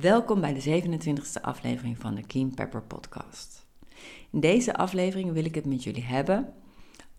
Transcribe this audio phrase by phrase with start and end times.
[0.00, 3.66] Welkom bij de 27e aflevering van de Keen Pepper Podcast.
[4.30, 6.54] In deze aflevering wil ik het met jullie hebben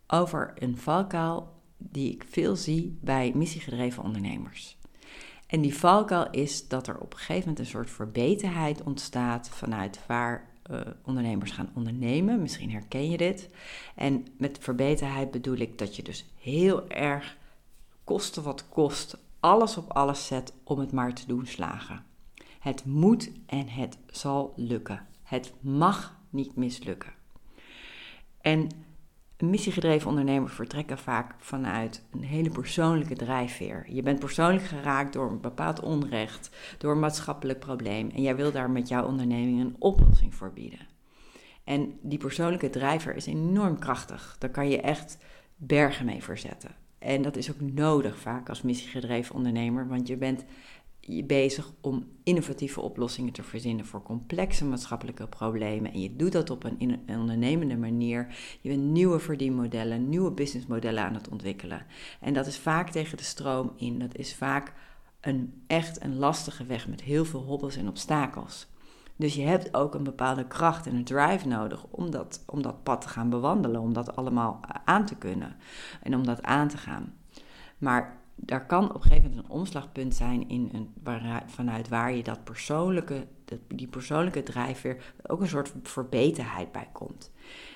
[0.08, 4.78] over een valkuil die ik veel zie bij missiegedreven ondernemers.
[5.48, 10.00] En die valkuil is dat er op een gegeven moment een soort verbetenheid ontstaat vanuit
[10.08, 12.42] waar uh, ondernemers gaan ondernemen.
[12.42, 13.50] Misschien herken je dit.
[13.96, 17.38] En met verbetenheid bedoel ik dat je dus heel erg
[18.04, 22.08] koste wat kost, alles op alles zet om het maar te doen slagen.
[22.60, 25.06] Het moet en het zal lukken.
[25.24, 27.14] Het mag niet mislukken.
[28.42, 28.68] En
[29.40, 33.86] missiegedreven ondernemers vertrekken vaak vanuit een hele persoonlijke drijfveer.
[33.88, 38.52] Je bent persoonlijk geraakt door een bepaald onrecht, door een maatschappelijk probleem en jij wil
[38.52, 40.88] daar met jouw onderneming een oplossing voor bieden.
[41.64, 44.36] En die persoonlijke drijver is enorm krachtig.
[44.40, 45.18] Daar kan je echt
[45.56, 46.76] bergen mee verzetten.
[47.00, 50.46] En dat is ook nodig vaak als missiegedreven ondernemer, want je bent
[51.10, 55.94] je bezig om innovatieve oplossingen te verzinnen voor complexe maatschappelijke problemen.
[55.94, 58.36] En je doet dat op een, ondernemende manier.
[58.62, 61.86] Je bent nieuwe verdienmodellen, nieuwe businessmodellen aan het ontwikkelen.
[62.22, 64.00] En dat is vaak tegen de stroom in.
[64.00, 64.74] Dat is vaak
[65.22, 68.68] een echt een lastige weg met heel veel hobbels en obstakels.
[69.16, 72.84] Dus je hebt ook een bepaalde kracht en een drive nodig om dat, om dat
[72.84, 75.56] pad te gaan bewandelen, om dat allemaal aan te kunnen
[76.02, 77.14] en om dat aan te gaan.
[77.78, 80.94] Maar daar kan op een gegeven moment een omslagpunt zijn in een,
[81.46, 83.28] vanuit waar je dat persoonlijke,
[83.68, 87.32] die persoonlijke drijfveer, ook een soort verbetenheid bij komt.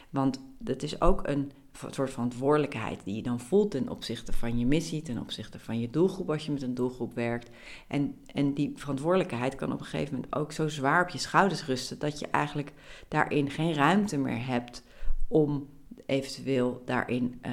[0.09, 1.51] Want dat is ook een
[1.89, 5.89] soort verantwoordelijkheid die je dan voelt ten opzichte van je missie, ten opzichte van je
[5.89, 7.49] doelgroep als je met een doelgroep werkt.
[7.87, 11.65] En, en die verantwoordelijkheid kan op een gegeven moment ook zo zwaar op je schouders
[11.65, 12.73] rusten dat je eigenlijk
[13.07, 14.83] daarin geen ruimte meer hebt
[15.27, 15.67] om
[16.05, 17.51] eventueel daarin, uh,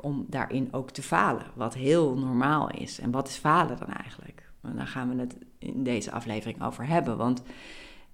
[0.00, 1.46] om daarin ook te falen.
[1.54, 2.98] Wat heel normaal is.
[2.98, 4.52] En wat is falen dan eigenlijk?
[4.62, 7.16] En daar gaan we het in deze aflevering over hebben.
[7.16, 7.42] Want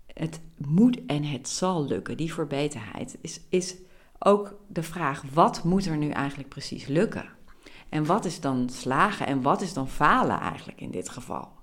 [0.06, 2.16] het moet en het zal lukken.
[2.16, 3.76] Die verbeterheid is, is
[4.18, 7.28] ook de vraag: wat moet er nu eigenlijk precies lukken?
[7.88, 11.55] En wat is dan slagen en wat is dan falen eigenlijk in dit geval?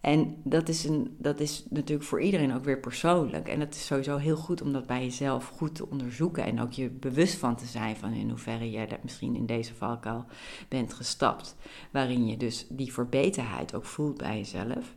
[0.00, 3.48] En dat is, een, dat is natuurlijk voor iedereen ook weer persoonlijk.
[3.48, 6.44] En het is sowieso heel goed om dat bij jezelf goed te onderzoeken.
[6.44, 9.74] En ook je bewust van te zijn van in hoeverre jij dat misschien in deze
[9.74, 10.24] valkuil
[10.68, 11.56] bent gestapt.
[11.90, 14.94] Waarin je dus die verbeterheid ook voelt bij jezelf.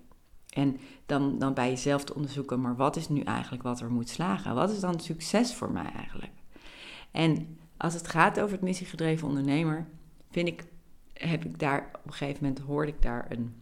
[0.49, 4.09] En dan, dan bij jezelf te onderzoeken, maar wat is nu eigenlijk wat er moet
[4.09, 4.55] slagen?
[4.55, 6.33] Wat is dan succes voor mij eigenlijk?
[7.11, 9.87] En als het gaat over het missiegedreven ondernemer,
[10.29, 10.65] vind ik,
[11.13, 13.53] heb ik daar op een gegeven moment hoorde ik daar een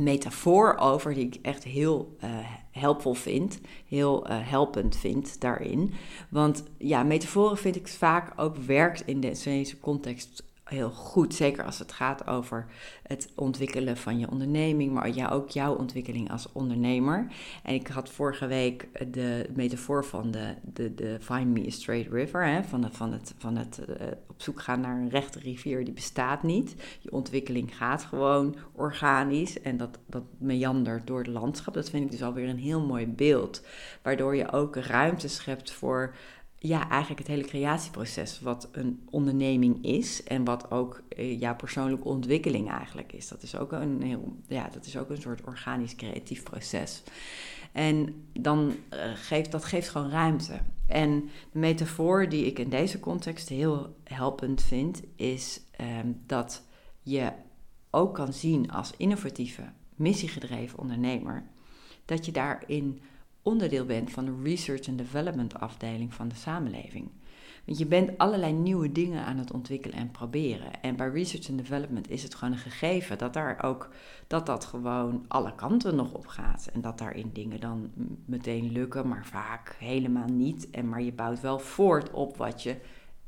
[0.00, 2.30] metafoor over die ik echt heel uh,
[2.70, 5.92] helpvol vind, heel uh, helpend vind daarin.
[6.30, 11.34] Want ja, metaforen vind ik vaak ook werkt in deze context heel goed.
[11.34, 12.66] Zeker als het gaat over
[13.02, 17.26] het ontwikkelen van je onderneming, maar ja, ook jouw ontwikkeling als ondernemer.
[17.62, 22.12] En ik had vorige week de metafoor van de, de, de Find Me a Straight
[22.12, 25.38] River, hè, van, het, van het, van het uh, op zoek gaan naar een rechte
[25.38, 26.74] rivier, die bestaat niet.
[27.00, 31.74] Je ontwikkeling gaat gewoon organisch en dat, dat meandert door het landschap.
[31.74, 33.62] Dat vind ik dus alweer een heel mooi beeld,
[34.02, 36.14] waardoor je ook ruimte schept voor
[36.62, 42.08] ja, eigenlijk het hele creatieproces, wat een onderneming is en wat ook uh, jouw persoonlijke
[42.08, 43.28] ontwikkeling eigenlijk is.
[43.28, 47.02] Dat is ook een, heel, ja, dat is ook een soort organisch creatief proces.
[47.72, 50.60] En dan uh, geeft dat geeft gewoon ruimte.
[50.86, 55.60] En de metafoor die ik in deze context heel helpend vind, is
[56.00, 56.62] um, dat
[57.02, 57.32] je
[57.90, 61.44] ook kan zien als innovatieve, missiegedreven ondernemer,
[62.04, 63.00] dat je daarin
[63.42, 67.10] onderdeel bent van de research and development afdeling van de samenleving.
[67.64, 70.82] Want je bent allerlei nieuwe dingen aan het ontwikkelen en proberen.
[70.82, 73.88] En bij research and development is het gewoon een gegeven dat daar ook
[74.26, 76.68] dat dat gewoon alle kanten nog op gaat.
[76.72, 77.90] En dat daarin dingen dan
[78.24, 80.70] meteen lukken, maar vaak helemaal niet.
[80.70, 82.76] En maar je bouwt wel voort op wat je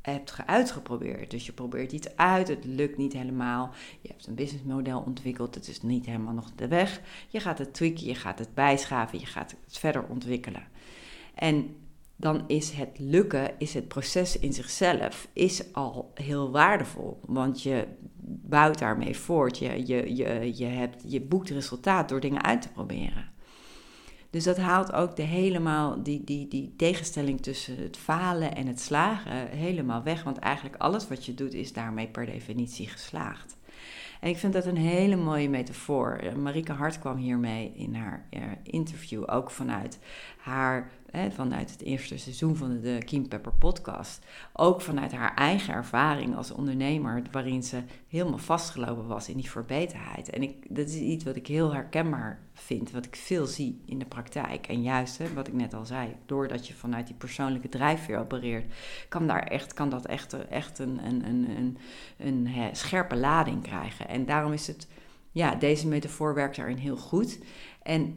[0.03, 1.31] hebt uitgeprobeerd.
[1.31, 3.71] Dus je probeert iets uit, het lukt niet helemaal.
[4.01, 7.01] Je hebt een businessmodel ontwikkeld, het is niet helemaal nog de weg.
[7.27, 10.63] Je gaat het tweaken, je gaat het bijschaven, je gaat het verder ontwikkelen.
[11.35, 11.75] En
[12.15, 17.19] dan is het lukken, is het proces in zichzelf, is al heel waardevol.
[17.25, 17.87] Want je
[18.25, 19.57] bouwt daarmee voort.
[19.57, 23.32] Je, je, je, je, hebt, je boekt resultaat door dingen uit te proberen.
[24.33, 28.79] Dus dat haalt ook de helemaal die, die, die tegenstelling tussen het falen en het
[28.79, 30.23] slagen helemaal weg.
[30.23, 33.57] Want eigenlijk alles wat je doet is daarmee per definitie geslaagd.
[34.19, 36.19] En ik vind dat een hele mooie metafoor.
[36.37, 39.99] Marike Hart kwam hiermee in haar eh, interview ook vanuit
[40.37, 40.89] haar
[41.31, 44.25] vanuit het eerste seizoen van de Kim Pepper podcast.
[44.53, 50.29] Ook vanuit haar eigen ervaring als ondernemer, waarin ze helemaal vastgelopen was in die verbeterheid.
[50.29, 53.99] En ik, dat is iets wat ik heel herkenbaar vind, wat ik veel zie in
[53.99, 54.67] de praktijk.
[54.67, 58.73] En juist, hè, wat ik net al zei, doordat je vanuit die persoonlijke drijfveer opereert,
[59.09, 61.77] kan, daar echt, kan dat echt, echt een, een, een, een,
[62.17, 64.07] een, een scherpe lading krijgen.
[64.07, 64.87] En daarom is het,
[65.31, 67.39] ja, deze metafoor werkt daarin heel goed.
[67.81, 68.15] En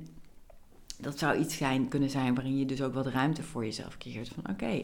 [1.00, 4.28] dat zou iets zijn, kunnen zijn waarin je dus ook wat ruimte voor jezelf creëert.
[4.28, 4.81] Van oké,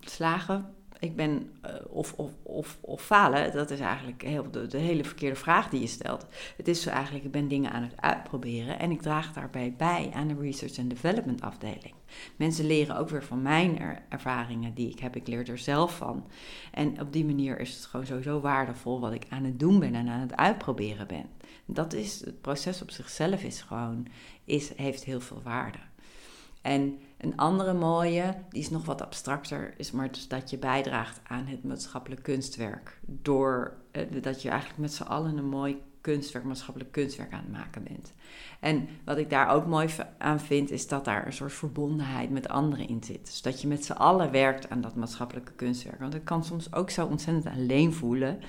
[0.00, 4.78] slagen, ik ben, uh, of, of, of, of falen, dat is eigenlijk heel, de, de,
[4.78, 6.26] hele verkeerde vraag die je stelt.
[6.56, 10.10] Het is zo eigenlijk, ik ben dingen aan het uitproberen en ik draag daarbij bij
[10.14, 11.94] aan de research and development afdeling.
[12.36, 16.26] Mensen leren ook weer van mijn ervaringen die ik heb, ik leer er zelf van.
[16.72, 19.94] En op die manier is het gewoon sowieso waardevol wat ik aan het doen ben
[19.94, 21.26] en aan het uitproberen ben.
[21.64, 24.06] Dat is, het proces op zichzelf is gewoon,
[24.44, 25.78] is, heeft heel veel waarde.
[26.62, 31.20] En een andere mooie, die is nog wat abstracter, is maar dus dat je bijdraagt
[31.26, 33.00] aan het maatschappelijk kunstwerk.
[33.06, 37.52] Door eh, dat je eigenlijk met z'n allen een mooi kunstwerk, maatschappelijk kunstwerk aan het
[37.52, 38.12] maken bent.
[38.60, 39.88] En wat ik daar ook mooi
[40.18, 43.26] aan vind, is dat daar een soort verbondenheid met anderen in zit.
[43.26, 46.00] Dus dat je met z'n allen werkt aan dat maatschappelijke kunstwerk.
[46.00, 48.40] Want het kan soms ook zo ontzettend alleen voelen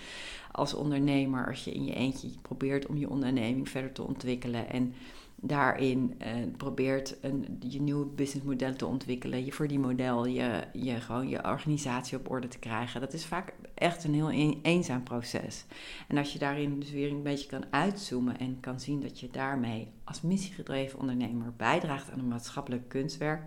[0.52, 4.70] als ondernemer, als je in je eentje probeert om je onderneming verder te ontwikkelen.
[4.70, 4.94] En
[5.42, 6.28] daarin uh,
[6.58, 11.46] probeert een, je nieuwe businessmodel te ontwikkelen, je voor die model je, je gewoon je
[11.46, 13.02] organisatie op orde te krijgen.
[13.02, 14.30] Dat is vaak echt een heel
[14.62, 15.66] eenzaam proces.
[16.08, 19.30] En als je daarin dus weer een beetje kan uitzoomen en kan zien dat je
[19.32, 23.44] daarmee als missiegedreven ondernemer bijdraagt aan een maatschappelijk kunstwerk,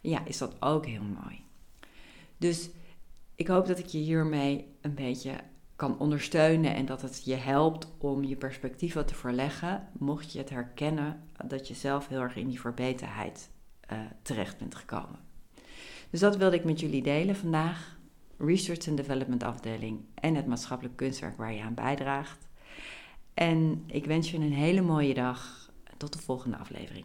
[0.00, 1.40] ja, is dat ook heel mooi.
[2.38, 2.70] Dus
[3.34, 5.32] ik hoop dat ik je hiermee een beetje
[5.76, 10.38] kan ondersteunen en dat het je helpt om je perspectief wat te verleggen, mocht je
[10.38, 13.50] het herkennen dat je zelf heel erg in die verbeterheid
[13.92, 15.18] uh, terecht bent gekomen.
[16.10, 17.98] Dus dat wilde ik met jullie delen vandaag.
[18.38, 22.48] Research and Development afdeling en het maatschappelijk kunstwerk waar je aan bijdraagt.
[23.34, 25.62] En ik wens je een hele mooie dag.
[25.96, 27.04] Tot de volgende aflevering.